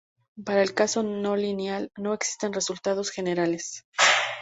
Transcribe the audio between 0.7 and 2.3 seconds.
caso no lineal no